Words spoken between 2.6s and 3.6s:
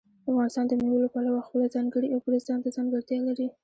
ځانګړتیا لري.